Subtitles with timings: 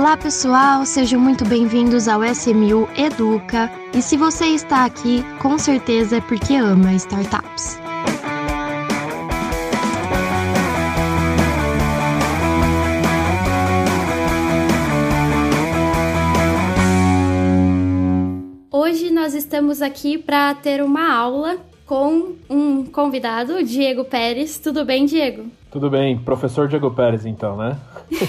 [0.00, 3.70] Olá pessoal, sejam muito bem-vindos ao SMU Educa.
[3.92, 7.78] E se você está aqui, com certeza é porque ama startups.
[18.70, 21.58] Hoje nós estamos aqui para ter uma aula
[21.90, 24.58] com um convidado, Diego Pérez.
[24.58, 25.46] Tudo bem, Diego?
[25.72, 27.76] Tudo bem, professor Diego Pérez, então, né?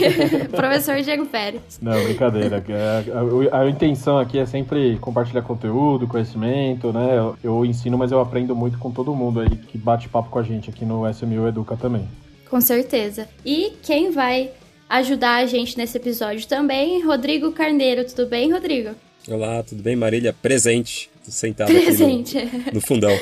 [0.50, 1.78] professor Diego Pérez.
[1.80, 2.58] Não, brincadeira.
[2.58, 7.16] A, a, a, intenção aqui é sempre compartilhar conteúdo, conhecimento, né?
[7.16, 10.40] Eu, eu, ensino, mas eu aprendo muito com todo mundo aí que bate papo com
[10.40, 12.10] a gente aqui no SMU Educa também.
[12.50, 13.30] Com certeza.
[13.46, 14.50] E quem vai
[14.90, 18.06] ajudar a gente nesse episódio também, Rodrigo Carneiro.
[18.06, 18.96] Tudo bem, Rodrigo?
[19.30, 20.34] Olá, tudo bem, Marília?
[20.34, 21.11] Presente.
[21.24, 22.38] Sentado Presente.
[22.38, 23.18] aqui no, no fundão.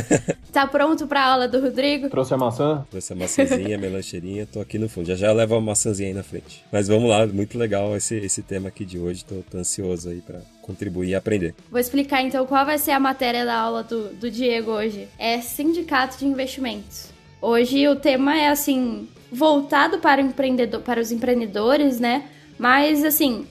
[0.52, 2.08] tá pronto pra aula do Rodrigo?
[2.08, 2.86] Trouxe a maçã?
[2.90, 5.06] Trouxe a maçãzinha, a melancheirinha, tô aqui no fundo.
[5.06, 6.64] Já já levo a maçãzinha aí na frente.
[6.72, 9.24] Mas vamos lá, muito legal esse, esse tema aqui de hoje.
[9.24, 11.54] Tô, tô ansioso aí pra contribuir e aprender.
[11.70, 15.08] Vou explicar então qual vai ser a matéria da aula do, do Diego hoje.
[15.18, 17.10] É sindicato de investimentos.
[17.40, 22.24] Hoje o tema é assim, voltado para, empreendedor, para os empreendedores, né?
[22.58, 23.46] Mas assim,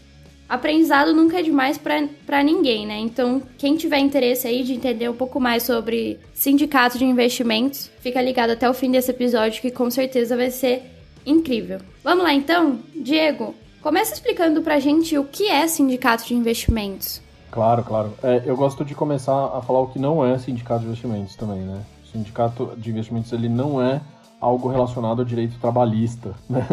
[0.51, 2.99] aprendizado nunca é demais para ninguém, né?
[2.99, 8.21] Então, quem tiver interesse aí de entender um pouco mais sobre sindicato de investimentos, fica
[8.21, 10.83] ligado até o fim desse episódio que com certeza vai ser
[11.25, 11.79] incrível.
[12.03, 12.79] Vamos lá então?
[12.93, 17.21] Diego, começa explicando pra gente o que é sindicato de investimentos.
[17.49, 18.13] Claro, claro.
[18.21, 21.59] É, eu gosto de começar a falar o que não é sindicato de investimentos também,
[21.59, 21.81] né?
[22.03, 24.01] O sindicato de investimentos ele não é
[24.41, 26.67] algo relacionado ao direito trabalhista, né?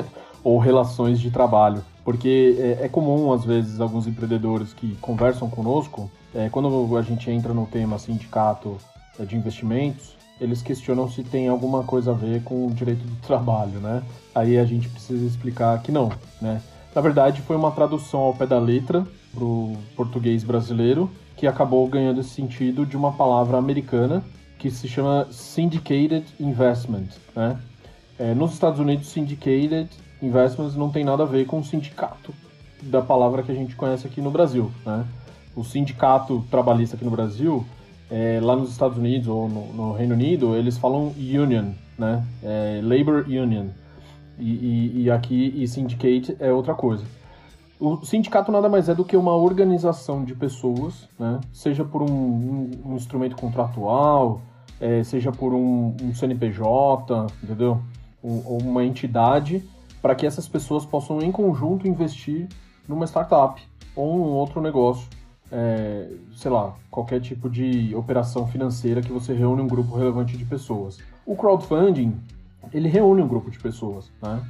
[0.48, 1.84] Ou relações de trabalho.
[2.02, 7.30] Porque é, é, comum, às vezes, alguns empreendedores que conversam conosco, é, quando a gente
[7.30, 8.78] entra no tema sindicato
[9.20, 13.14] é, de investimentos, eles questionam se tem alguma coisa a ver com o direito do
[13.26, 14.02] trabalho, né?
[14.34, 16.10] Aí a gente precisa explicar que não,
[16.40, 16.62] né?
[16.94, 21.86] Na verdade, foi uma tradução ao pé da letra para o português brasileiro, que acabou
[21.88, 24.24] ganhando esse sentido de uma palavra americana
[24.58, 27.58] que se chama Syndicated Investment, né?
[28.18, 29.90] É, nos Estados Unidos, Syndicated
[30.22, 32.32] investments não tem nada a ver com sindicato
[32.82, 35.04] da palavra que a gente conhece aqui no Brasil, né?
[35.54, 37.64] O sindicato trabalhista aqui no Brasil,
[38.10, 42.24] é, lá nos Estados Unidos ou no, no, Reino Unido, eles falam union, né?
[42.42, 43.66] É, labor union.
[44.38, 47.04] E, e, e aqui, e syndicate é outra coisa.
[47.80, 51.40] O sindicato nada mais é do que uma organização de pessoas, né?
[51.52, 54.40] seja por um, um, um instrumento contratual,
[54.80, 57.80] é, seja por um, um CNPJ, entendeu?
[58.20, 59.64] ou uma entidade
[60.00, 62.48] para que essas pessoas possam, em conjunto, investir
[62.86, 63.60] numa startup
[63.94, 65.08] ou um outro negócio,
[65.50, 70.44] é, sei lá, qualquer tipo de operação financeira que você reúne um grupo relevante de
[70.44, 70.98] pessoas.
[71.26, 72.18] O crowdfunding,
[72.72, 74.42] ele reúne um grupo de pessoas, né?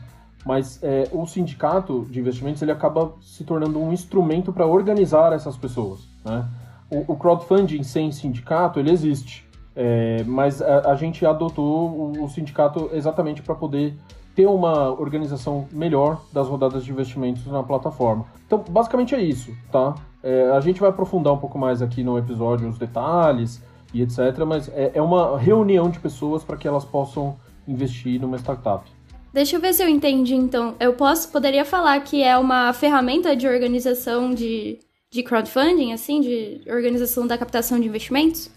[0.44, 5.56] Mas é, o sindicato de investimentos ele acaba se tornando um instrumento para organizar essas
[5.56, 6.46] pessoas, né?
[6.90, 12.28] O, o, crowdfunding sem sindicato, ele existe, é, mas a, a, gente adotou o, o
[12.28, 13.94] sindicato exatamente para poder
[14.38, 18.24] ter uma organização melhor das rodadas de investimentos na plataforma.
[18.46, 19.96] Então, basicamente é isso, tá?
[20.22, 23.60] É, a gente vai aprofundar um pouco mais aqui no episódio os detalhes
[23.92, 28.36] e etc, mas é, é uma reunião de pessoas para que elas possam investir numa
[28.36, 28.88] startup.
[29.32, 30.76] Deixa eu ver se eu entendi, então.
[30.78, 34.78] Eu posso, poderia falar que é uma ferramenta de organização de,
[35.10, 38.48] de crowdfunding, assim, de organização da captação de investimentos?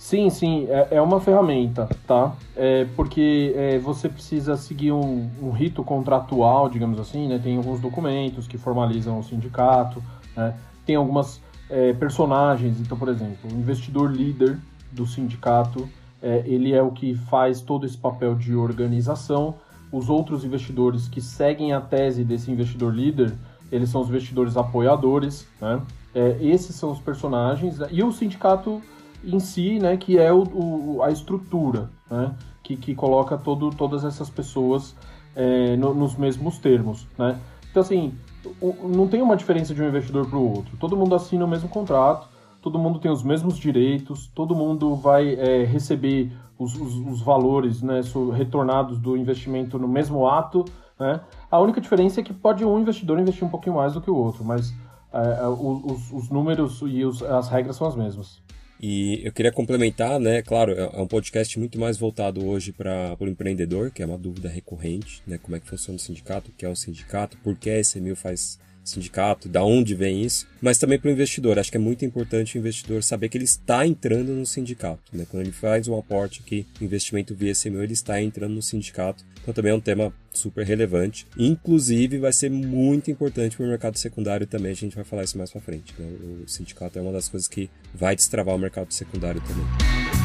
[0.00, 2.34] Sim, sim, é, é uma ferramenta, tá?
[2.56, 7.38] É porque é, você precisa seguir um, um, rito contratual, digamos assim, né?
[7.38, 10.02] Tem alguns documentos que formalizam o sindicato,
[10.34, 10.56] né?
[10.86, 14.58] Tem algumas é, personagens, então, por exemplo, o investidor líder
[14.90, 15.86] do sindicato,
[16.22, 19.56] é, ele é o que faz todo esse papel de organização.
[19.92, 23.34] Os outros investidores que seguem a tese desse investidor líder,
[23.70, 25.78] eles são os investidores apoiadores, né?
[26.14, 28.80] É, esses são os personagens, e o sindicato
[29.24, 34.04] em si, né, que é o, o a estrutura, né, que, que coloca todo, todas
[34.04, 34.94] essas pessoas
[35.34, 37.38] é, no, nos mesmos termos, né.
[37.70, 38.14] Então, assim,
[38.60, 40.76] o, não tem uma diferença de um investidor para o outro.
[40.76, 42.28] Todo mundo assina o mesmo contrato,
[42.60, 47.80] todo mundo tem os mesmos direitos, todo mundo vai é, receber os, os, os, valores
[47.82, 48.00] né,
[48.34, 50.64] retornados do investimento no mesmo ato.
[50.98, 51.20] Né?
[51.50, 54.16] A única diferença é que pode um investidor investir um pouquinho mais do que o
[54.16, 54.74] outro, mas
[55.12, 58.42] é, é os, os, números e as regras são as mesmas.
[58.82, 60.40] E eu queria complementar, né?
[60.40, 64.16] Claro, é, é um podcast muito mais voltado hoje para o empreendedor, que é uma
[64.16, 65.36] dúvida recorrente, né?
[65.36, 68.16] Como é que funciona o sindicato, o que é o sindicato, por que a SMU
[68.16, 71.58] faz sindicato, da onde vem isso, mas também para o investidor.
[71.58, 75.00] Acho que é muito importante o investidor saber que ele está entrando no sindicato.
[75.12, 75.26] Né?
[75.30, 79.24] Quando ele faz um aporte aqui, investimento via SMU, ele está entrando no sindicato.
[79.42, 81.26] Então também é um tema super relevante.
[81.38, 84.72] Inclusive vai ser muito importante para o mercado secundário também.
[84.72, 85.94] A gente vai falar isso mais para frente.
[85.98, 86.06] Né?
[86.44, 90.19] O sindicato é uma das coisas que vai destravar o mercado secundário também.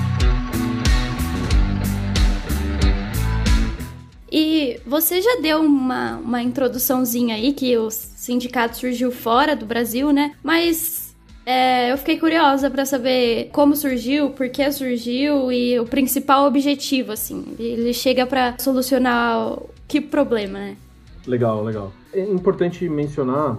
[4.38, 10.12] E você já deu uma, uma introduçãozinha aí que o sindicato surgiu fora do Brasil,
[10.12, 10.36] né?
[10.44, 11.16] Mas
[11.46, 17.14] é, eu fiquei curiosa para saber como surgiu, por que surgiu e o principal objetivo,
[17.14, 17.56] assim.
[17.58, 20.78] Ele chega para solucionar que problema, né?
[21.26, 21.94] Legal, legal.
[22.12, 23.58] É importante mencionar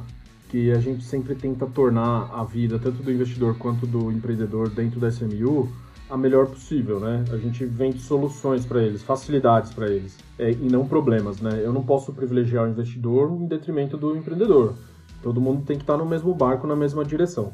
[0.50, 5.00] que a gente sempre tenta tornar a vida tanto do investidor quanto do empreendedor dentro
[5.00, 5.72] da SMU
[6.08, 7.24] a melhor possível, né?
[7.32, 11.60] A gente vende soluções para eles, facilidades para eles, é, e não problemas, né?
[11.62, 14.74] Eu não posso privilegiar o investidor em detrimento do empreendedor.
[15.22, 17.52] Todo mundo tem que estar no mesmo barco, na mesma direção.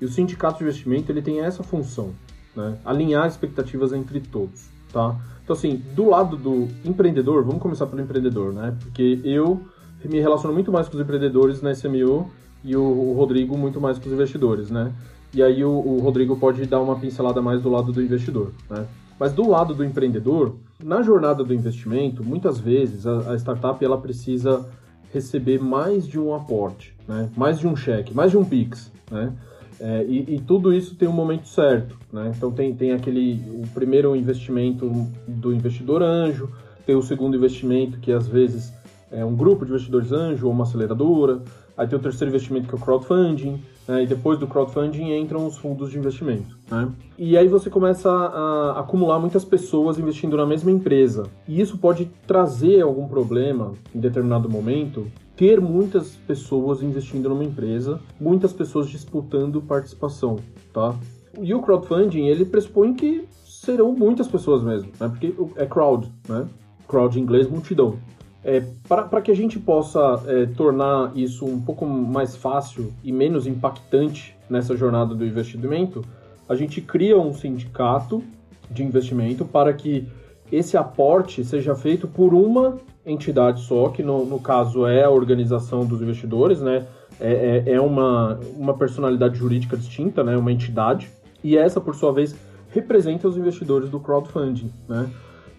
[0.00, 2.10] E o sindicato de investimento ele tem essa função,
[2.54, 2.78] né?
[2.84, 5.16] Alinhar expectativas entre todos, tá?
[5.42, 8.76] Então assim, do lado do empreendedor, vamos começar pelo empreendedor, né?
[8.80, 9.62] Porque eu
[10.04, 12.30] me relaciono muito mais com os empreendedores na SMU
[12.62, 14.92] e o, Rodrigo muito mais com os investidores, né?
[15.34, 18.86] E aí o, o, Rodrigo pode dar uma pincelada mais do lado do investidor, né?
[19.18, 23.98] Mas do lado do empreendedor, na jornada do investimento, muitas vezes a, a startup ela
[23.98, 24.68] precisa
[25.12, 27.30] receber mais de um aporte, né?
[27.36, 28.90] mais de um cheque, mais de um PIX.
[29.10, 29.32] Né?
[29.78, 31.96] É, e, e, tudo isso tem um momento certo.
[32.12, 32.32] Né?
[32.36, 34.90] Então tem, tem aquele o primeiro investimento
[35.28, 36.50] do investidor anjo,
[36.84, 38.72] tem o segundo investimento que às vezes
[39.10, 41.42] é um grupo de investidores anjo ou uma aceleradora,
[41.76, 44.02] aí tem o terceiro investimento que é o crowdfunding, né?
[44.02, 46.56] e depois do crowdfunding entram os fundos de investimento.
[46.70, 46.88] Né?
[47.18, 51.24] E aí você começa a acumular muitas pessoas investindo na mesma empresa.
[51.46, 58.00] E isso pode trazer algum problema em determinado momento, ter muitas pessoas investindo numa empresa,
[58.20, 60.36] muitas pessoas disputando participação,
[60.72, 60.94] tá?
[61.40, 65.08] E o crowdfunding, ele pressupõe que serão muitas pessoas mesmo, né?
[65.08, 66.46] Porque é crowd, né?
[66.86, 67.96] Crowd em inglês, multidão.
[68.44, 73.46] É, Para que a gente possa é, tornar isso um pouco mais fácil e menos
[73.46, 76.04] impactante nessa jornada do investimento,
[76.48, 78.22] a gente cria um sindicato
[78.70, 80.06] de investimento para que
[80.52, 85.86] esse aporte seja feito por uma entidade só, que no, no caso é a organização
[85.86, 86.86] dos investidores, né?
[87.20, 90.36] É, é, é uma, uma personalidade jurídica distinta, né?
[90.36, 91.10] Uma entidade.
[91.42, 92.34] E essa, por sua vez,
[92.70, 95.08] representa os investidores do crowdfunding, né?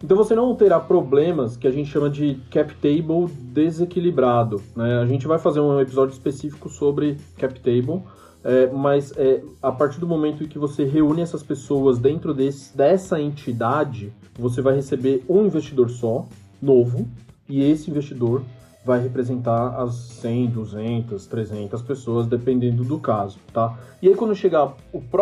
[0.03, 4.61] Então você não terá problemas que a gente chama de cap table desequilibrado.
[4.75, 4.99] Né?
[4.99, 8.01] A gente vai fazer um episódio específico sobre cap table,
[8.43, 12.75] é, mas é, a partir do momento em que você reúne essas pessoas dentro desse,
[12.77, 16.25] dessa entidade, você vai receber um investidor só,
[16.61, 17.07] novo,
[17.47, 18.43] e esse investidor
[18.85, 23.75] vai representar as 100, 200, 300 pessoas, dependendo do caso, tá?
[23.99, 24.75] E aí quando chegar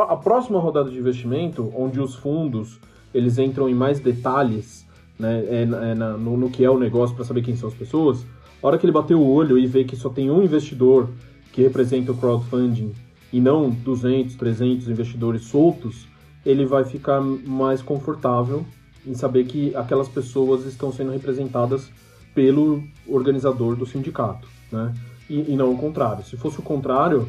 [0.10, 2.78] a próxima rodada de investimento, onde os fundos
[3.14, 4.86] eles entram em mais detalhes
[5.18, 5.66] né, é, é
[5.96, 8.26] na, no, no, que é o negócio para saber quem são as pessoas,
[8.62, 11.10] a hora que ele bater o olho e ver que só tem um investidor
[11.52, 12.94] que representa o crowdfunding
[13.32, 16.08] e não 200, 300 investidores soltos,
[16.46, 18.66] ele vai ficar mais confortável
[19.06, 21.92] em saber que aquelas pessoas estão sendo representadas
[22.34, 24.94] pelo organizador do sindicato, né?
[25.30, 26.24] E, e não o contrário.
[26.24, 27.28] Se fosse o contrário,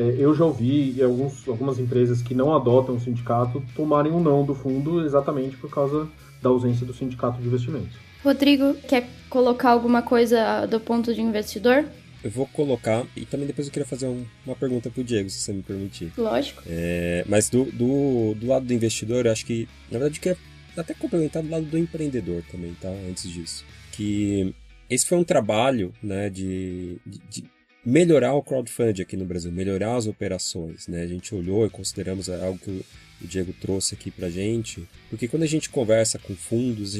[0.00, 4.54] eu já ouvi alguns, algumas empresas que não adotam o sindicato tomarem um não do
[4.54, 6.08] fundo exatamente por causa
[6.42, 7.96] da ausência do sindicato de investimentos.
[8.22, 11.84] Rodrigo, quer colocar alguma coisa do ponto de investidor?
[12.24, 15.30] Eu vou colocar, e também depois eu queria fazer um, uma pergunta para o Diego,
[15.30, 16.12] se você me permitir.
[16.18, 16.62] Lógico.
[16.66, 20.38] É, mas do, do, do, lado do investidor, eu acho que, na verdade, eu queria
[20.76, 22.88] até complementar do lado do empreendedor também, tá?
[22.88, 23.64] Antes disso.
[23.92, 24.52] Que
[24.90, 27.44] esse foi um trabalho né, de, de, de
[27.86, 30.88] melhorar o crowdfunding aqui no Brasil, melhorar as operações.
[30.88, 31.02] Né?
[31.02, 32.84] A gente olhou e consideramos é, algo que
[33.22, 36.94] o Diego trouxe aqui para gente, porque quando a gente conversa com fundos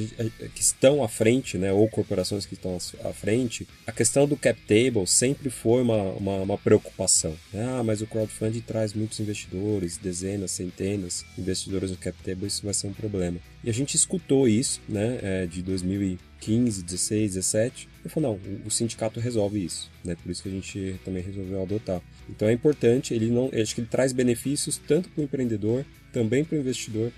[0.54, 4.58] que estão à frente, né, ou corporações que estão à frente, a questão do cap
[4.62, 7.36] table sempre foi uma, uma, uma preocupação.
[7.52, 7.66] Né?
[7.68, 12.64] Ah, mas o crowdfunding traz muitos investidores, dezenas, centenas de investidores no cap table, isso
[12.64, 13.38] vai ser um problema.
[13.62, 17.88] E a gente escutou isso né, é, de 2000 15, 16, 17.
[18.04, 20.16] Ele falou, não, o sindicato resolve isso, né?
[20.22, 22.00] Por isso que a gente também resolveu adotar.
[22.28, 26.44] Então é importante, ele não, acho que ele traz benefícios tanto para o empreendedor, também
[26.44, 27.12] para o investidor,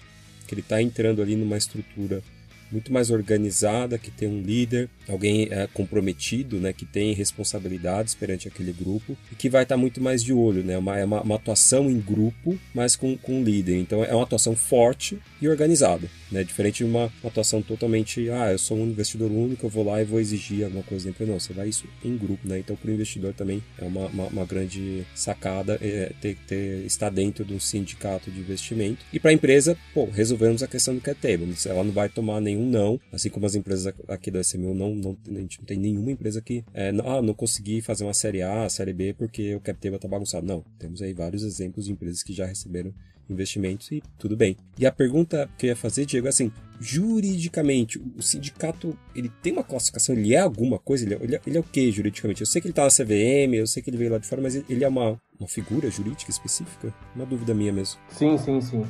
[0.46, 2.22] que ele está entrando ali numa estrutura
[2.70, 8.48] muito mais organizada, que tem um líder, alguém é, comprometido, né, que tem responsabilidades perante
[8.48, 11.36] aquele grupo e que vai estar muito mais de olho, né, uma, é uma, uma
[11.36, 13.78] atuação em grupo, mas com, com um líder.
[13.78, 18.52] Então é uma atuação forte e organizada, né, diferente de uma, uma atuação totalmente, ah,
[18.52, 21.32] eu sou um investidor único, eu vou lá e vou exigir alguma coisa da empresa.
[21.32, 24.26] Não, você vai isso em grupo, né, então para o investidor também é uma, uma,
[24.26, 29.04] uma grande sacada é, ter, ter, estar dentro de um sindicato de investimento.
[29.12, 32.40] E para a empresa, pô, resolvemos a questão do cap table, ela não vai tomar
[32.40, 35.78] nenhum não, assim como as empresas aqui da SMU não, não a gente não tem
[35.78, 39.54] nenhuma empresa que é, não, ah, não consegui fazer uma série A, série B porque
[39.54, 40.46] o cap table tá bagunçado.
[40.46, 42.92] Não, temos aí vários exemplos de empresas que já receberam
[43.30, 44.56] investimentos e tudo bem.
[44.78, 46.50] E a pergunta que eu ia fazer, Diego, é assim,
[46.80, 51.04] juridicamente, o sindicato, ele tem uma classificação, ele é alguma coisa?
[51.04, 52.40] Ele é, ele é, ele é o que juridicamente?
[52.40, 54.40] Eu sei que ele tá na CVM, eu sei que ele veio lá de fora,
[54.40, 56.92] mas ele é uma, uma figura jurídica específica?
[57.14, 58.00] Uma dúvida minha mesmo.
[58.10, 58.84] Sim, sim, sim.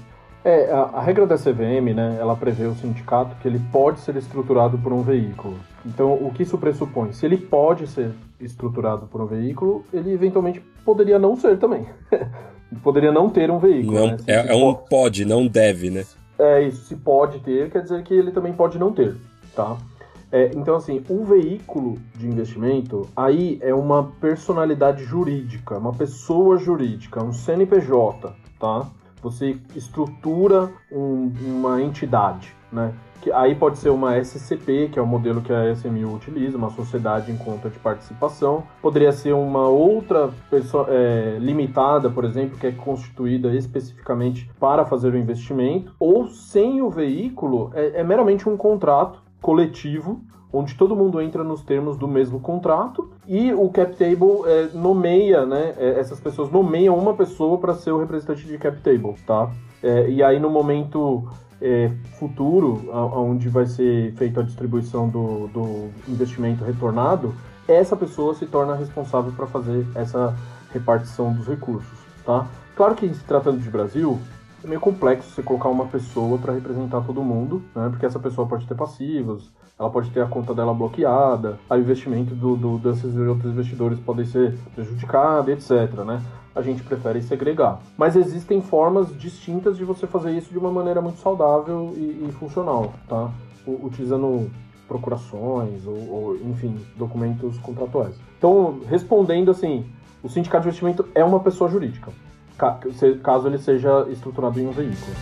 [0.45, 4.17] É, a, a, regra da CVM, né, ela prevê o sindicato que ele pode ser
[4.17, 5.59] estruturado por um veículo.
[5.85, 7.13] Então, o que isso pressupõe?
[7.13, 11.87] Se ele pode ser estruturado por um veículo, ele eventualmente poderia não ser também.
[12.83, 13.99] poderia não ter um veículo.
[13.99, 14.19] Não, né?
[14.19, 16.05] se, é, se é um pode, não deve, né?
[16.39, 19.17] É isso, se pode ter, quer dizer que ele também pode não ter,
[19.57, 19.77] tá?
[20.31, 27.25] É, então, assim, um veículo de investimento, aí é uma personalidade jurídica, uma pessoa jurídica,
[27.25, 28.87] um CNPJ, tá?
[29.23, 32.93] Você estrutura um, uma entidade, né?
[33.21, 36.71] Que aí pode ser uma SCP, que é o modelo que a SMU utiliza, uma
[36.71, 38.63] sociedade em conta de participação.
[38.81, 45.13] Poderia ser uma outra pessoa é, limitada, por exemplo, que é constituída especificamente para fazer
[45.13, 45.93] o investimento.
[45.99, 50.21] Ou sem o veículo, é, é meramente um contrato coletivo
[50.53, 55.45] onde todo mundo entra nos termos do mesmo contrato e o cap table é, nomeia,
[55.45, 55.75] né?
[55.77, 59.51] É, essas pessoas nomeiam uma pessoa para ser o representante de cap table, tá?
[59.83, 61.29] É, e aí no momento
[61.61, 67.35] é, futuro, onde vai ser feita a distribuição do, do investimento retornado,
[67.67, 70.35] essa pessoa se torna responsável para fazer essa
[70.73, 72.47] repartição dos recursos, tá?
[72.75, 74.19] Claro que se tratando de Brasil,
[74.69, 77.89] meio complexo você colocar uma pessoa para representar todo mundo, né?
[77.89, 82.35] Porque essa pessoa pode ter passivos, ela pode ter a conta dela bloqueada, o investimento
[82.35, 85.71] do, do, desses outros investidores pode ser prejudicado, etc.
[86.05, 86.23] Né?
[86.55, 87.81] A gente prefere segregar.
[87.97, 92.33] Mas existem formas distintas de você fazer isso de uma maneira muito saudável e, e
[92.33, 93.31] funcional, tá?
[93.67, 94.51] Utilizando
[94.87, 98.15] procurações ou, ou, enfim, documentos contratuais.
[98.39, 99.85] Então, respondendo assim,
[100.23, 102.11] o sindicato de investimento é uma pessoa jurídica,
[103.23, 105.13] caso ele seja estruturado em um veículo.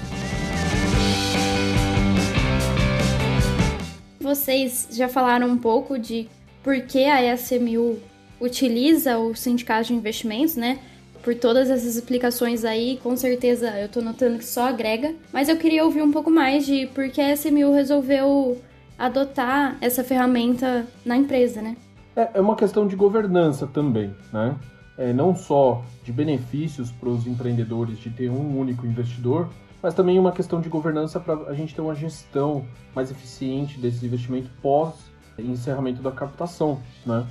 [4.26, 6.28] vocês já falaram um pouco de
[6.62, 7.96] por que a SMU
[8.40, 10.80] utiliza o sindicato de investimentos, né?
[11.22, 15.14] Por todas essas explicações aí, com certeza eu tô notando que só agrega.
[15.32, 18.60] Mas eu queria ouvir um pouco mais de por que a SMU resolveu
[18.98, 21.76] adotar essa ferramenta na empresa, né?
[22.16, 24.56] É, é uma questão de governança também, né?
[24.98, 29.50] É, não só de benefícios para os empreendedores de ter um único investidor,
[29.82, 34.02] mas também uma questão de governança para a gente ter uma gestão mais eficiente desses
[34.02, 34.94] investimentos pós
[35.38, 37.26] encerramento da captação, né?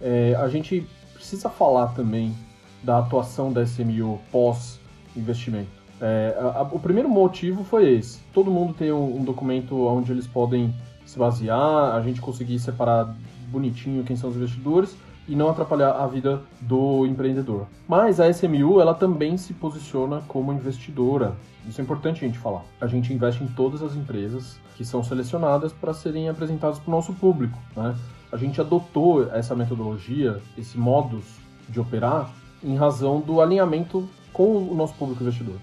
[0.00, 2.34] É, a gente precisa falar também
[2.82, 4.80] da atuação da SMU pós
[5.16, 5.70] investimento.
[6.00, 10.12] É, a, a, o primeiro motivo foi esse: todo mundo tem um, um documento onde
[10.12, 13.16] eles podem se basear, a gente conseguir separar
[13.48, 14.96] bonitinho quem são os investidores
[15.28, 17.66] e não atrapalhar a vida do empreendedor.
[17.88, 21.36] Mas a SMU ela também se posiciona como investidora.
[21.68, 22.64] Isso é importante a gente falar.
[22.80, 26.94] A gente investe em todas as empresas que são selecionadas para serem apresentadas para o
[26.94, 27.58] nosso público.
[27.76, 27.96] Né?
[28.30, 31.24] A gente adotou essa metodologia, esse modus
[31.68, 32.30] de operar,
[32.62, 35.56] em razão do alinhamento com o nosso público investidor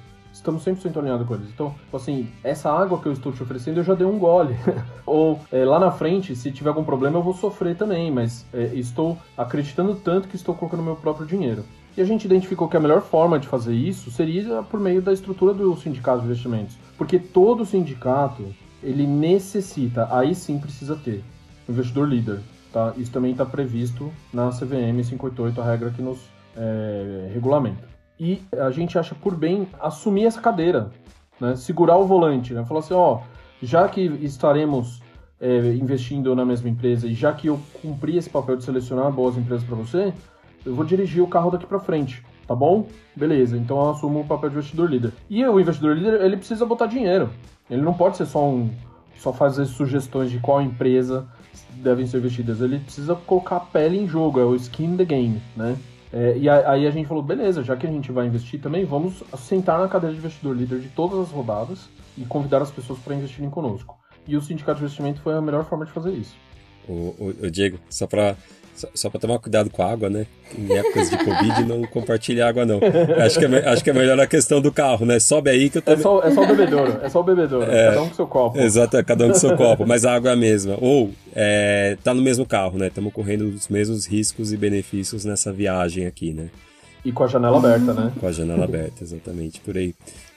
[0.44, 1.50] estamos 100% alinhados com eles.
[1.50, 4.56] Então, assim, essa água que eu estou te oferecendo, eu já dei um gole.
[5.06, 8.66] Ou é, lá na frente, se tiver algum problema, eu vou sofrer também, mas é,
[8.76, 11.64] estou acreditando tanto que estou colocando meu próprio dinheiro.
[11.96, 15.14] E a gente identificou que a melhor forma de fazer isso seria por meio da
[15.14, 16.76] estrutura do sindicato de investimentos.
[16.98, 21.24] Porque todo sindicato, ele necessita, aí sim precisa ter,
[21.70, 22.42] investidor líder.
[22.72, 22.94] Tá?
[22.98, 26.20] Isso também está previsto na CVM 588, a regra que nos
[26.58, 30.92] é, regulamenta e a gente acha por bem assumir essa cadeira,
[31.40, 31.56] né?
[31.56, 32.64] segurar o volante, né?
[32.66, 33.20] falar assim, ó,
[33.62, 35.02] já que estaremos
[35.40, 39.38] é, investindo na mesma empresa e já que eu cumpri esse papel de selecionar boas
[39.38, 40.14] empresas para você,
[40.66, 42.88] eu vou dirigir o carro daqui para frente, tá bom?
[43.16, 45.12] Beleza, então eu assumo o papel de investidor líder.
[45.30, 47.30] E o investidor líder, ele precisa botar dinheiro.
[47.70, 48.70] Ele não pode ser só um
[49.18, 51.26] só fazer sugestões de qual empresa
[51.76, 52.60] devem ser investidas.
[52.62, 55.78] Ele precisa colocar a pele em jogo, é o skin in the game, né?
[56.14, 59.24] É, e aí a gente falou, beleza, já que a gente vai investir também, vamos
[59.36, 63.16] sentar na cadeira de investidor líder de todas as rodadas e convidar as pessoas para
[63.16, 63.98] investirem conosco.
[64.28, 66.36] e o sindicato de investimento foi a melhor forma de fazer isso.
[66.88, 68.36] O, o, o Diego, só para
[68.76, 70.26] só, só para tomar cuidado com a água, né?
[70.58, 72.80] Em épocas de Covid, não compartilhe água, não.
[73.24, 75.20] Acho que, é, acho que é melhor a questão do carro, né?
[75.20, 75.92] Sobe aí que eu tô...
[75.92, 77.72] É só, é só o bebedouro, é só o bebedouro.
[77.72, 78.60] É, cada um com seu copo.
[78.60, 80.78] Exato, cada um com seu copo, mas a água é a mesma.
[80.82, 82.88] Ou, é, tá no mesmo carro, né?
[82.88, 86.50] Estamos correndo os mesmos riscos e benefícios nessa viagem aqui, né?
[87.06, 88.12] E com a janela aberta, né?
[88.20, 89.94] Com a janela aberta, exatamente, por aí.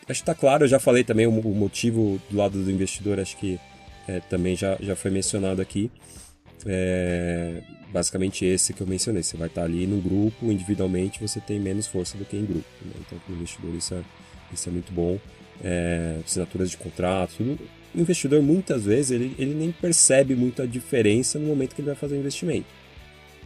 [0.08, 3.18] Acho que tá claro, eu já falei também o, o motivo do lado do investidor,
[3.18, 3.58] acho que
[4.06, 5.90] é, também já, já foi mencionado aqui.
[6.64, 9.22] É, basicamente esse que eu mencionei.
[9.22, 12.66] Você vai estar ali no grupo, individualmente você tem menos força do que em grupo.
[12.82, 12.92] Né?
[13.00, 14.02] Então, para o investidor, isso é,
[14.52, 15.18] isso é muito bom.
[15.62, 17.58] É, assinaturas de contrato, tudo.
[17.94, 21.86] O investidor, muitas vezes, ele, ele nem percebe muito a diferença no momento que ele
[21.86, 22.66] vai fazer o investimento.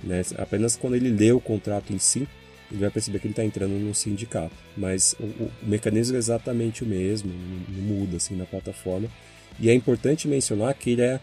[0.02, 0.22] Né?
[0.38, 2.26] Apenas quando ele lê o contrato em si,
[2.70, 4.54] ele vai perceber que ele está entrando num sindicato.
[4.76, 9.08] Mas o, o, mecanismo é exatamente o mesmo, não, não muda assim na plataforma.
[9.58, 11.20] E é importante mencionar que ele é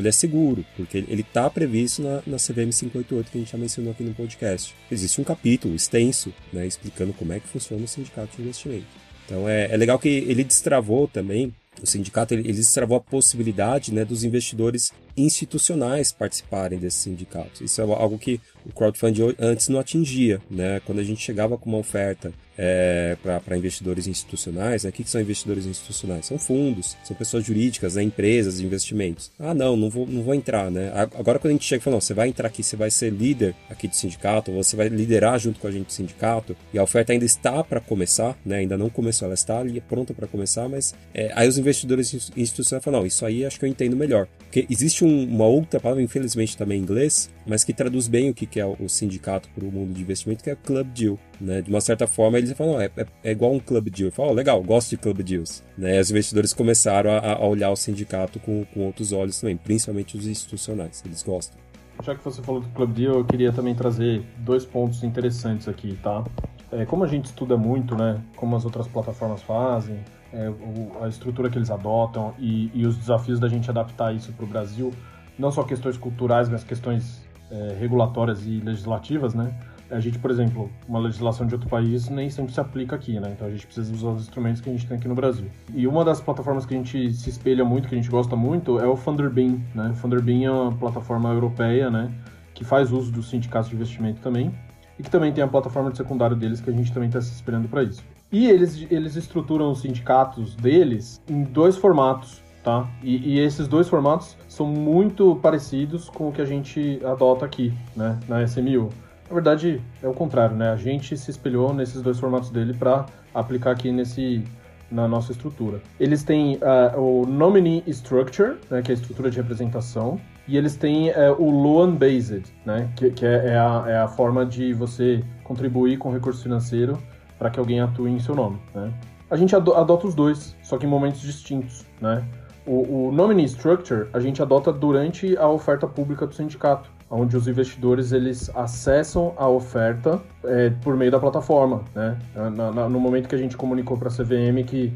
[0.00, 3.58] ele é seguro, porque ele está previsto na, na CVM 588 que a gente já
[3.58, 4.74] mencionou aqui no podcast.
[4.90, 8.86] Existe um capítulo extenso né, explicando como é que funciona o sindicato de investimento.
[9.26, 11.52] Então é, é legal que ele destravou também,
[11.82, 17.62] o sindicato ele, ele destravou a possibilidade né, dos investidores institucionais participarem desse sindicato.
[17.62, 20.40] Isso é algo que o crowdfunding antes não atingia.
[20.50, 20.80] Né?
[20.80, 24.82] Quando a gente chegava com uma oferta é, para investidores institucionais.
[24.82, 24.90] Né?
[24.90, 26.26] O que, que, são investidores institucionais?
[26.26, 28.02] São fundos, são pessoas jurídicas, né?
[28.02, 29.30] empresas de investimentos.
[29.38, 30.68] Ah, não, não vou, não vou entrar.
[30.70, 30.90] Né?
[30.94, 33.10] Agora, quando a gente chega e fala, não, você vai entrar aqui, você vai ser
[33.10, 36.82] líder aqui do sindicato, você vai liderar junto com a gente do sindicato, e a
[36.82, 38.56] oferta ainda está para começar, né?
[38.56, 42.84] ainda não começou, ela está ali pronta para começar, mas é, aí os investidores institucionais
[42.84, 44.26] falam, não, isso aí acho que eu entendo melhor.
[44.38, 48.34] Porque existe um, uma outra palavra, infelizmente também em inglês, mas que traduz bem o
[48.34, 51.18] que, é o sindicato para o mundo de investimento, que é Club Deal.
[51.40, 51.62] Né?
[51.62, 54.12] De uma certa forma, eles falam, é, é, é, igual um Club Deal.
[54.16, 55.64] Eu oh, legal, gosto de Club Deals.
[55.76, 55.96] Né?
[55.96, 60.16] E os investidores começaram a, a olhar o sindicato com, com outros olhos também, principalmente
[60.16, 61.58] os institucionais, eles gostam.
[62.04, 65.98] Já que você falou do Club Deal, eu queria também trazer dois pontos interessantes aqui,
[66.02, 66.22] tá?
[66.70, 69.98] É, como a gente estuda muito, né, como as outras plataformas fazem,
[70.32, 74.32] é, o, a estrutura que eles adotam e, e, os desafios da gente adaptar isso
[74.32, 74.92] para o Brasil,
[75.38, 79.54] não só questões culturais, mas questões é, regulatórias e legislativas, né?
[79.90, 83.30] A gente, por exemplo, uma legislação de outro país nem sempre se aplica aqui, né?
[83.34, 85.46] Então a gente precisa usar os instrumentos que a gente tem aqui no Brasil.
[85.74, 88.78] E uma das plataformas que a gente se espelha muito, que a gente gosta muito,
[88.78, 89.94] é o Thunderbeam, né?
[89.96, 92.12] O Thunderbeam é uma plataforma europeia, né?
[92.52, 94.54] Que faz uso dos sindicatos de investimento também.
[94.98, 97.32] E que também tem a plataforma de secundário deles, que a gente também está se
[97.32, 98.04] espelhando para isso.
[98.30, 102.88] E eles, eles estruturam os sindicatos deles em dois formatos, tá?
[103.02, 107.72] E, e, esses dois formatos são muito parecidos com o que a gente adota aqui,
[107.96, 108.90] né, na SMU.
[109.28, 110.70] Na verdade, é o contrário, né?
[110.70, 114.42] A gente se espelhou nesses dois formatos dele para aplicar aqui nesse
[114.90, 115.80] na nossa estrutura.
[116.00, 120.76] Eles têm uh, o Nominee Structure, né, que é a estrutura de representação, e eles
[120.76, 124.72] têm uh, o Loan Based, né, que, que é, é, a, é a forma de
[124.72, 126.98] você contribuir com recurso financeiro
[127.38, 128.58] para que alguém atue em seu nome.
[128.74, 128.92] Né?
[129.30, 131.84] A gente adota os dois, só que em momentos distintos.
[132.00, 132.24] Né?
[132.68, 137.48] O, o nominee structure a gente adota durante a oferta pública do sindicato, onde os
[137.48, 141.82] investidores eles acessam a oferta é, por meio da plataforma.
[141.94, 142.18] Né?
[142.34, 144.92] Na, na, no momento que a gente comunicou para a CVM que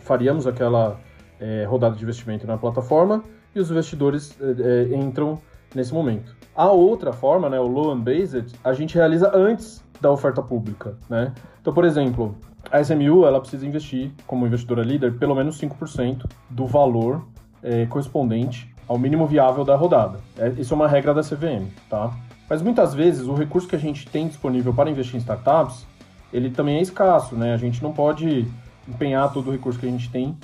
[0.00, 1.00] faríamos aquela
[1.40, 3.24] é, rodada de investimento na plataforma
[3.54, 5.40] e os investidores é, é, entram
[5.74, 6.36] nesse momento.
[6.54, 10.94] A outra forma, né, o low and based, a gente realiza antes da oferta pública.
[11.08, 11.32] Né?
[11.62, 12.36] Então, por exemplo,
[12.70, 17.26] a SMU ela precisa investir, como investidora líder, pelo menos 5% do valor
[17.62, 20.20] é, correspondente ao mínimo viável da rodada.
[20.38, 22.12] É, isso é uma regra da CVM, tá?
[22.48, 25.86] Mas muitas vezes o recurso que a gente tem disponível para investir em startups,
[26.32, 27.52] ele também é escasso, né?
[27.52, 28.46] A gente não pode
[28.88, 30.36] empenhar todo o recurso que a gente tem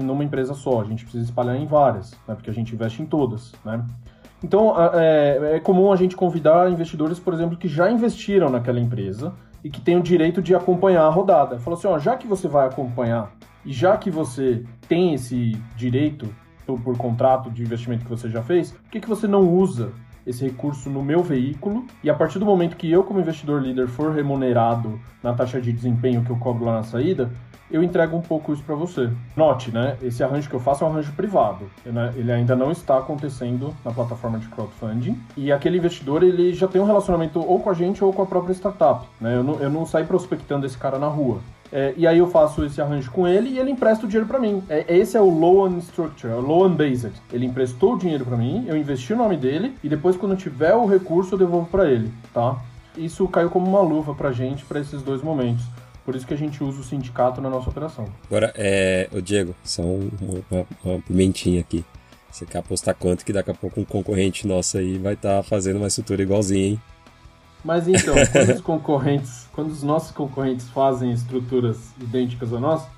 [0.00, 2.34] em uma empresa só, a gente precisa espalhar em várias, né?
[2.34, 3.84] Porque a gente investe em todas, né?
[4.42, 9.32] Então, é, é comum a gente convidar investidores, por exemplo, que já investiram naquela empresa
[9.64, 11.58] e que tem o direito de acompanhar a rodada.
[11.58, 13.32] Falou assim, ó, já que você vai acompanhar
[13.64, 16.28] e já que você tem esse direito
[16.66, 19.90] por, por contrato de investimento que você já fez, por que, que você não usa
[20.26, 23.88] esse recurso no meu veículo e a partir do momento que eu, como investidor líder,
[23.88, 27.30] for remunerado na taxa de desempenho que eu cobro lá na saída,
[27.70, 29.10] eu entrego um pouco isso para você.
[29.36, 29.96] Note, né?
[30.02, 31.70] Esse arranjo que eu faço é um arranjo privado.
[31.84, 35.18] Né, ele ainda não está acontecendo na plataforma de crowdfunding.
[35.36, 38.26] E aquele investidor, ele já tem um relacionamento ou com a gente ou com a
[38.26, 39.06] própria startup.
[39.20, 39.36] Né?
[39.36, 41.40] Eu, não, eu não saio prospectando esse cara na rua.
[41.72, 44.38] É, e aí eu faço esse arranjo com ele e ele empresta o dinheiro para
[44.38, 44.62] mim.
[44.68, 47.12] É, esse é o loan structure, é o loan based.
[47.32, 50.74] Ele emprestou o dinheiro para mim, eu investi o nome dele e depois quando tiver
[50.74, 52.60] o recurso eu devolvo para ele, tá?
[52.96, 55.64] Isso caiu como uma luva pra gente para esses dois momentos.
[56.04, 58.06] Por isso que a gente usa o sindicato na nossa operação.
[58.26, 61.84] Agora, é, o Diego, só uma, uma pimentinha aqui.
[62.30, 65.42] Você quer apostar quanto que daqui a pouco um concorrente nosso aí vai estar tá
[65.42, 66.80] fazendo uma estrutura igualzinha, hein?
[67.64, 72.88] Mas então, quando os concorrentes, quando os nossos concorrentes fazem estruturas idênticas à nossa,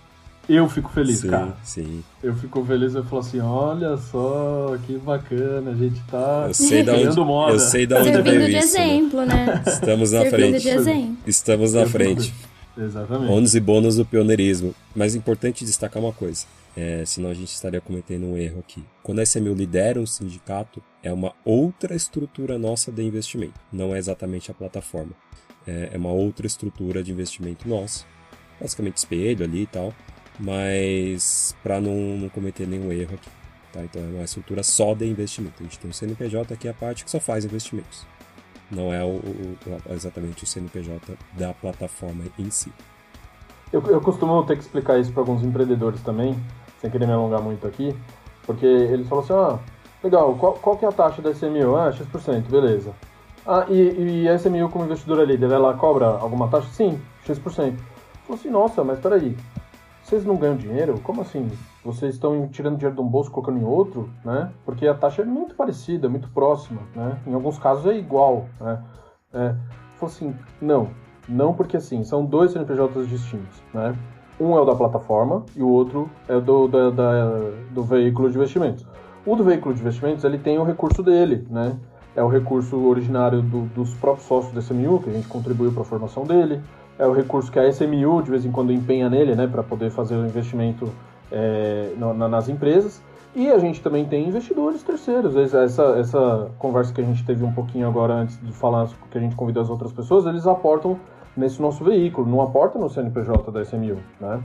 [0.48, 1.56] eu fico feliz, sim, cara.
[1.64, 2.04] Sim.
[2.22, 6.84] Eu fico feliz, eu falo assim, olha só, que bacana, a gente tá eu sei
[6.84, 7.52] da onde, moda.
[7.52, 9.46] Eu sei da onde Servindo veio de isso, exemplo, né?
[9.46, 9.62] né?
[9.66, 10.62] Estamos na Servindo frente.
[10.62, 11.16] de exemplo.
[11.26, 12.32] Estamos na frente.
[12.76, 13.32] Exatamente.
[13.32, 14.74] Ônus e bônus do pioneirismo.
[14.94, 16.46] Mas é importante destacar uma coisa.
[16.76, 18.84] É, senão a gente estaria cometendo um erro aqui.
[19.02, 23.58] Quando a SMU lidera um sindicato, é uma outra estrutura nossa de investimento.
[23.72, 25.12] Não é exatamente a plataforma.
[25.66, 28.04] É, é uma outra estrutura de investimento nossa.
[28.60, 29.94] Basicamente espelho ali e tal.
[30.38, 33.30] Mas para não, não, cometer nenhum erro aqui.
[33.72, 33.82] Tá?
[33.82, 35.54] Então é uma estrutura só de investimento.
[35.60, 38.06] A gente tem o CNPJ que é a parte que só faz investimentos.
[38.70, 39.57] Não é o, o,
[39.90, 42.72] exatamente o CNPJ da plataforma em si.
[43.72, 46.37] Eu, eu costumo ter que explicar isso para alguns empreendedores também,
[46.81, 47.94] sem querer me alongar muito aqui,
[48.44, 49.59] porque eles falam assim, ah,
[50.02, 51.76] legal, qual, qual que é a taxa da SMU?
[51.76, 52.92] Ah, X%, beleza.
[53.46, 56.68] Ah, e, e a SMU como investidora líder, ela cobra alguma taxa?
[56.72, 57.44] Sim, X%.
[57.46, 57.74] Falei
[58.31, 59.37] assim, nossa, mas peraí,
[60.02, 61.00] vocês não ganham dinheiro?
[61.02, 61.50] Como assim?
[61.87, 64.51] Vocês estão tirando dinheiro de um bolso colocando em outro, né?
[64.64, 67.16] Porque a taxa é muito parecida, muito próxima, né?
[67.25, 68.83] Em alguns casos é igual, né?
[69.33, 69.55] É,
[70.03, 70.88] assim, não,
[71.29, 73.96] não porque assim, são dois CNPJs distintos, né?
[74.40, 78.37] Um é o da plataforma e o outro é do, da, da, do veículo de
[78.37, 78.85] investimentos.
[79.25, 81.79] O do veículo de investimentos, ele tem o recurso dele, né?
[82.16, 85.83] É o recurso originário do, dos próprios sócios da SMU, que a gente contribuiu para
[85.83, 86.61] a formação dele.
[86.99, 89.46] É o recurso que a SMU, de vez em quando, empenha nele, né?
[89.46, 90.90] Para poder fazer o investimento
[91.30, 93.02] é, no, na, nas empresas.
[93.34, 95.36] E a gente também tem investidores terceiros.
[95.36, 99.20] Essa, essa conversa que a gente teve um pouquinho agora antes de falar que a
[99.20, 100.98] gente convidou as outras pessoas, eles aportam
[101.36, 104.42] nesse nosso veículo, não aporta no CNPJ da SMU, né?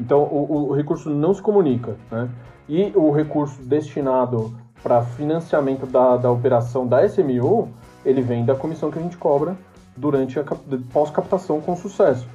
[0.00, 2.28] Então o, o recurso não se comunica, né?
[2.68, 7.68] E o recurso destinado para financiamento da, da operação da SMU,
[8.04, 9.56] ele vem da comissão que a gente cobra
[9.96, 10.44] durante a
[10.92, 12.26] pós-captação com sucesso.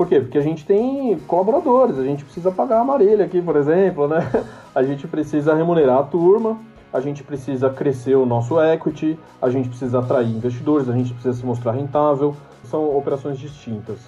[0.00, 0.18] Por quê?
[0.18, 4.20] Porque a gente tem colaboradores, a gente precisa pagar a Marília aqui, por exemplo, né?
[4.74, 6.58] A gente precisa remunerar a turma,
[6.90, 11.34] a gente precisa crescer o nosso equity, a gente precisa atrair investidores, a gente precisa
[11.34, 12.34] se mostrar rentável,
[12.64, 13.98] são operações distintas.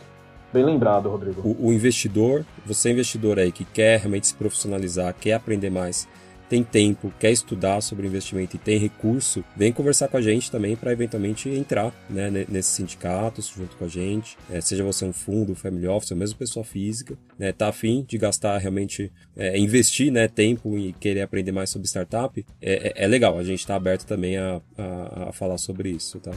[0.51, 1.43] Bem lembrado, Rodrigo.
[1.45, 6.09] O, o investidor, você é investidor aí que quer realmente se profissionalizar, quer aprender mais,
[6.53, 10.77] tem tempo, quer estudar sobre investimento e tem recurso, vem conversar com a gente também
[10.77, 14.37] para eventualmente entrar né, nesses sindicatos junto com a gente.
[14.51, 18.19] É, seja você um fundo, family office, ou mesmo pessoa física, né, tá afim de
[18.19, 23.07] gastar realmente, é, investir né, tempo e querer aprender mais sobre startup, é, é, é
[23.07, 23.39] legal.
[23.39, 26.33] A gente está aberto também a, a, a falar sobre isso, tá?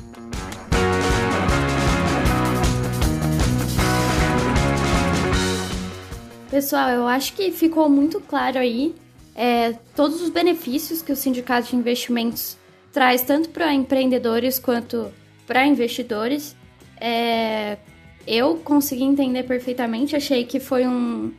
[6.49, 8.95] Pessoal, eu acho que ficou muito claro aí
[9.35, 12.57] é, todos os benefícios que o sindicato de investimentos
[12.93, 15.11] traz, tanto para empreendedores quanto
[15.45, 16.55] para investidores.
[16.99, 17.77] É,
[18.25, 21.31] eu consegui entender perfeitamente, achei que foi um,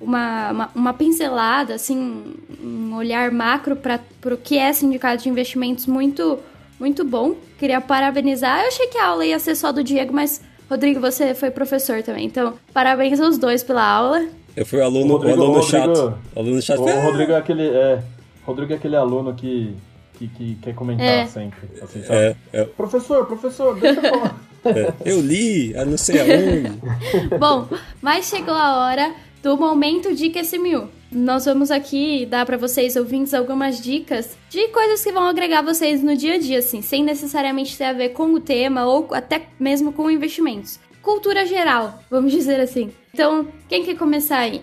[0.00, 5.86] uma, uma, uma, pincelada, assim, um olhar macro para o que é sindicato de investimentos
[5.86, 6.38] muito,
[6.78, 7.34] muito bom.
[7.58, 8.62] Queria parabenizar.
[8.62, 12.02] Eu achei que a aula ia ser só do Diego, mas Rodrigo, você foi professor
[12.02, 14.26] também, então parabéns aos dois pela aula.
[14.56, 16.18] Eu fui aluno, o Rodrigo, aluno Rodrigo, chato.
[16.34, 16.80] Aluno chato.
[16.80, 18.02] O Rodrigo é aquele, é,
[18.42, 19.76] Rodrigo é aquele aluno que,
[20.14, 21.26] que, que quer comentar é.
[21.26, 21.68] sempre.
[21.82, 22.64] Assim, é, é.
[22.64, 24.40] Professor, professor, deixa eu falar.
[24.66, 26.72] É, eu li, eu não sei aonde.
[27.38, 27.68] Bom,
[28.02, 30.88] mas chegou a hora do momento Dica SMU.
[31.12, 36.02] Nós vamos aqui dar para vocês, ouvintes, algumas dicas de coisas que vão agregar vocês
[36.02, 39.42] no dia a dia, assim, sem necessariamente ter a ver com o tema ou até
[39.60, 40.80] mesmo com investimentos.
[41.00, 42.90] Cultura geral, vamos dizer assim.
[43.16, 44.62] Então, quem quer começar aí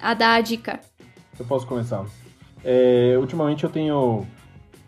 [0.00, 0.80] a dar a dica?
[1.38, 2.02] Eu posso começar.
[2.64, 4.26] É, ultimamente eu tenho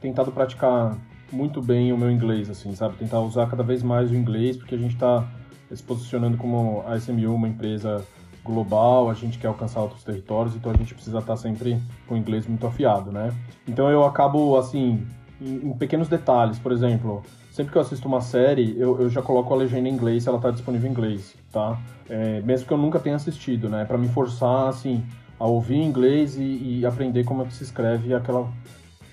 [0.01, 0.97] tentado praticar
[1.31, 2.97] muito bem o meu inglês, assim, sabe?
[2.97, 5.23] Tentar usar cada vez mais o inglês, porque a gente está
[5.71, 8.03] se posicionando como a SMU, uma empresa
[8.43, 12.17] global, a gente quer alcançar outros territórios, então a gente precisa estar sempre com o
[12.17, 13.35] inglês muito afiado, né?
[13.69, 15.07] Então eu acabo, assim,
[15.41, 19.53] em, pequenos detalhes, por exemplo, sempre que eu assisto uma série, eu, eu já coloco
[19.53, 21.79] a legenda em inglês se ela está disponível em inglês, tá?
[22.09, 23.85] É, mesmo que eu nunca tenha assistido, né?
[23.85, 25.03] Para me forçar, assim,
[25.39, 28.49] a ouvir inglês e, e, aprender como é que se escreve aquela...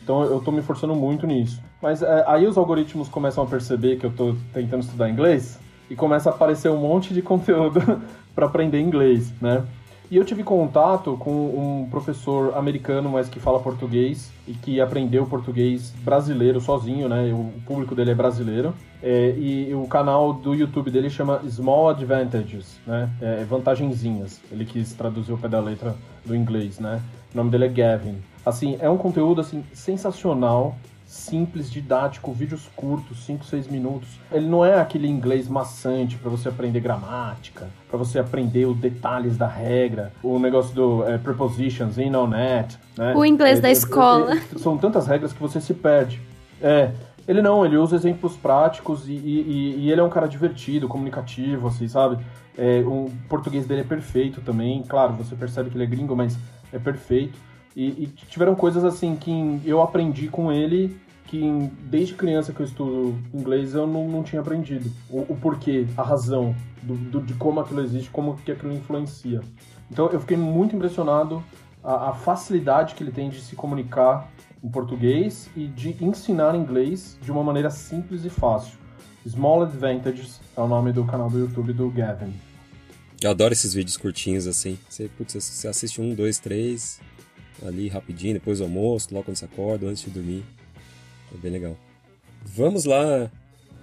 [0.03, 1.62] Então eu estou me forçando muito nisso.
[1.81, 5.95] Mas é, aí os algoritmos começam a perceber que eu estou tentando estudar inglês e
[5.95, 7.79] começa a aparecer um monte de conteúdo
[8.34, 9.63] para aprender inglês, né?
[10.12, 15.26] E eu tive contato com um professor americano, mas que fala português e que aprendeu
[15.26, 17.32] português brasileiro sozinho, né?
[17.32, 18.74] O público dele é brasileiro.
[19.02, 23.10] É, e o canal do YouTube dele chama Small Advantages, né?
[23.21, 24.41] É, vantagenzinhas.
[24.52, 25.95] Ele quis traduzir o pé da letra
[26.26, 27.02] do inglês, né?
[27.34, 28.17] O nome dele é Gavin.
[28.45, 30.76] Assim, é um conteúdo assim sensacional,
[31.12, 34.08] simples, didático, vídeos curtos, 5, 6 minutos.
[34.32, 39.36] Ele não é aquele inglês maçante para você aprender gramática, para você aprender os detalhes
[39.36, 43.13] da regra, o negócio do é, prepositions, in on net, né?
[43.13, 44.38] O inglês é, da é, escola.
[44.56, 46.21] São tantas regras que você se perde.
[46.62, 46.91] É,
[47.28, 51.67] ele não, ele usa exemplos práticos e, e, e, ele é um cara divertido, comunicativo,
[51.67, 52.24] assim, sabe?
[52.58, 54.82] É, o português dele é perfeito também.
[54.84, 56.38] Claro, você percebe que ele é gringo, mas
[56.71, 57.38] é perfeito.
[57.75, 60.99] E, e tiveram coisas assim que eu aprendi com ele
[61.31, 64.91] que desde criança que eu estudo inglês eu não, não tinha aprendido.
[65.10, 66.53] O, o porquê, a razão
[66.84, 69.39] do, do, de como aquilo existe, como que aquilo influencia.
[69.89, 71.41] Então eu fiquei muito impressionado
[71.81, 74.29] a, a facilidade que ele tem de se comunicar
[74.62, 78.77] em português e de ensinar inglês de uma maneira simples e fácil.
[79.25, 82.34] Small Advantages é o nome do canal do YouTube do Gavin.
[83.21, 84.77] Eu adoro esses vídeos curtinhos assim.
[84.89, 86.99] Você, putz, você assiste um, dois, três,
[87.65, 90.43] ali rapidinho, depois do almoço, logo quando você acorda, antes de dormir.
[91.34, 91.78] É bem legal.
[92.43, 93.32] Vamos lá.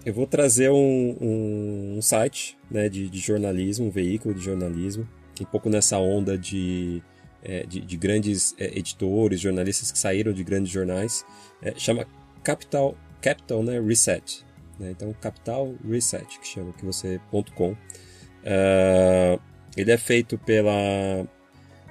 [0.04, 5.08] Eu vou trazer um, um, um site né, de, de jornalismo, um veículo de jornalismo,
[5.40, 7.02] um pouco nessa onda de
[7.42, 11.24] é, de, de, grandes é, editores, jornalistas que saíram de grandes jornais,
[11.62, 12.06] é, chama
[12.42, 14.44] Capital, Capital né, Reset.
[14.78, 14.90] Né?
[14.90, 17.20] Então, Capital Reset, que chama, que você,
[17.54, 17.72] .com.
[17.72, 19.40] Uh,
[19.76, 21.26] ele é feito pela,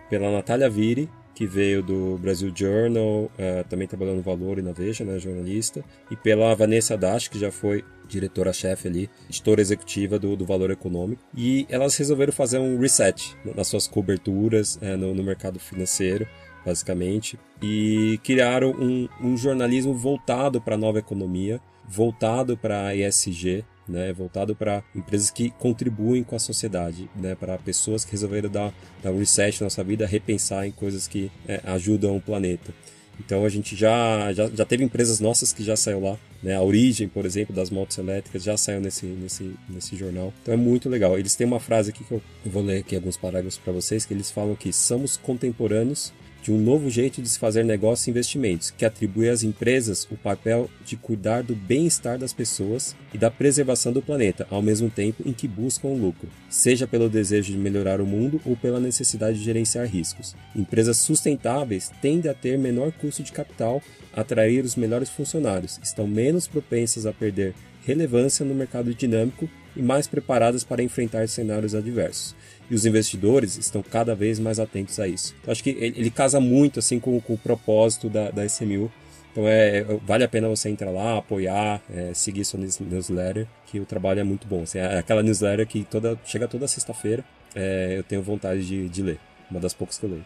[0.10, 4.72] pela Natália Vire, que veio do Brasil Journal, uh, também trabalhando no Valor e na
[4.72, 10.36] Veja, né, jornalista, e pela Vanessa Dash, que já foi diretora-chefe ali, editora executiva do,
[10.36, 15.24] do Valor Econômico, e elas resolveram fazer um reset nas suas coberturas uh, no, no
[15.24, 16.28] mercado financeiro,
[16.66, 23.64] basicamente, e criaram um, um jornalismo voltado para a nova economia, voltado para a ESG,
[23.88, 28.74] né, voltado para empresas que contribuem com a sociedade, né, para pessoas que resolveram dar,
[29.04, 32.74] dar um reset na nossa vida, repensar em coisas que é, ajudam o planeta.
[33.20, 36.56] Então a gente já, já, já teve empresas nossas que já saiu lá, né?
[36.56, 40.34] A origem, por exemplo, das motos elétricas já saiu nesse, nesse, nesse jornal.
[40.42, 41.18] Então é muito legal.
[41.18, 44.14] Eles têm uma frase aqui que eu vou ler aqui alguns parágrafos para vocês, que
[44.14, 46.14] eles falam que somos contemporâneos
[46.48, 50.16] de um novo jeito de se fazer negócios e investimentos, que atribui às empresas o
[50.16, 55.24] papel de cuidar do bem-estar das pessoas e da preservação do planeta, ao mesmo tempo
[55.26, 59.38] em que buscam o lucro, seja pelo desejo de melhorar o mundo ou pela necessidade
[59.38, 60.38] de gerenciar riscos.
[60.56, 63.82] Empresas sustentáveis tendem a ter menor custo de capital,
[64.14, 67.56] atrair os melhores funcionários, estão menos propensas a perder
[67.86, 72.34] relevância no mercado dinâmico e mais preparadas para enfrentar cenários adversos
[72.70, 75.36] e os investidores estão cada vez mais atentos a isso.
[75.42, 78.92] Então, acho que ele, ele, casa muito assim com, com o propósito da, da SMU.
[79.32, 83.86] Então é, vale a pena você entrar lá, apoiar, é, seguir sua newsletter, que o
[83.86, 84.64] trabalho é muito bom.
[84.64, 87.24] Assim, é aquela newsletter que toda, chega toda sexta-feira,
[87.56, 89.20] é, eu tenho vontade de, de ler.
[89.50, 90.26] Uma das poucas que eu leio.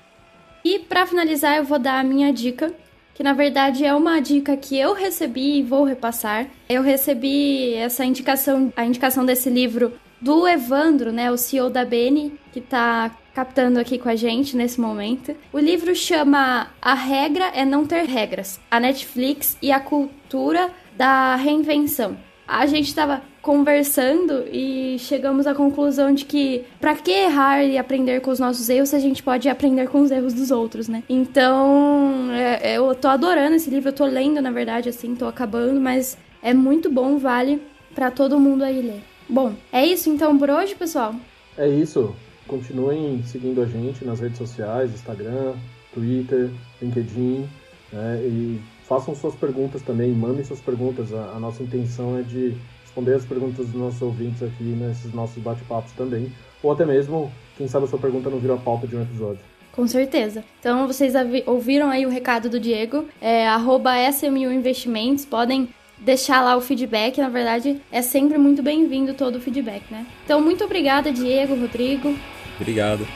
[0.63, 2.73] E para finalizar, eu vou dar a minha dica,
[3.13, 6.47] que na verdade é uma dica que eu recebi e vou repassar.
[6.69, 12.39] Eu recebi essa indicação, a indicação desse livro do Evandro, né, o CEO da Beni,
[12.53, 15.35] que está captando aqui com a gente nesse momento.
[15.51, 21.35] O livro chama A Regra é Não Ter Regras: A Netflix e a Cultura da
[21.35, 22.17] Reinvenção.
[22.47, 28.19] A gente estava conversando e chegamos à conclusão de que para que errar e aprender
[28.19, 31.01] com os nossos erros se a gente pode aprender com os erros dos outros, né?
[31.09, 35.79] Então, é, eu tô adorando esse livro, eu tô lendo, na verdade, assim, tô acabando,
[35.79, 37.61] mas é muito bom, vale
[37.95, 39.10] para todo mundo aí ler.
[39.31, 41.15] Bom, é isso então por hoje, pessoal?
[41.57, 42.13] É isso.
[42.45, 45.53] Continuem seguindo a gente nas redes sociais, Instagram,
[45.93, 46.49] Twitter,
[46.81, 47.47] LinkedIn,
[47.93, 48.21] né?
[48.25, 51.13] E façam suas perguntas também, mandem suas perguntas.
[51.13, 55.41] A, a nossa intenção é de responder as perguntas dos nossos ouvintes aqui nesses nossos
[55.41, 56.29] bate-papos também.
[56.61, 59.39] Ou até mesmo, quem sabe a sua pergunta não vira a pauta de um episódio.
[59.71, 60.43] Com certeza.
[60.59, 61.13] Então vocês
[61.45, 65.69] ouviram aí o recado do Diego, é, arroba SMU Investimentos, podem
[66.01, 67.19] deixar lá o feedback.
[67.19, 70.05] Na verdade, é sempre muito bem-vindo todo o feedback, né?
[70.25, 72.17] Então, muito obrigada, Diego, Rodrigo.
[72.59, 73.07] Obrigado.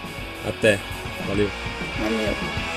[0.47, 0.79] Até.
[1.27, 1.49] Valeu.
[1.99, 2.74] Valeu.